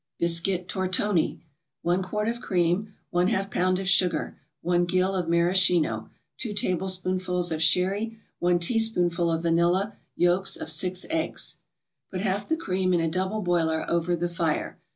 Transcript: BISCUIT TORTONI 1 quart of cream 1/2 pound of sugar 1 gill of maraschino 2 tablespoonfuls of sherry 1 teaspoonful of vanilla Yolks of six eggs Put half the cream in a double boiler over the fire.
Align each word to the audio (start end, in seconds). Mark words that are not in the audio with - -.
BISCUIT 0.17 0.67
TORTONI 0.67 1.41
1 1.83 2.01
quart 2.01 2.27
of 2.27 2.41
cream 2.41 2.95
1/2 3.13 3.51
pound 3.51 3.77
of 3.77 3.87
sugar 3.87 4.35
1 4.63 4.85
gill 4.85 5.13
of 5.13 5.29
maraschino 5.29 6.09
2 6.39 6.55
tablespoonfuls 6.55 7.51
of 7.51 7.61
sherry 7.61 8.17
1 8.39 8.57
teaspoonful 8.57 9.29
of 9.29 9.43
vanilla 9.43 9.95
Yolks 10.15 10.55
of 10.57 10.69
six 10.71 11.05
eggs 11.11 11.57
Put 12.09 12.21
half 12.21 12.47
the 12.49 12.57
cream 12.57 12.95
in 12.95 12.99
a 12.99 13.07
double 13.07 13.43
boiler 13.43 13.85
over 13.87 14.15
the 14.15 14.27
fire. 14.27 14.79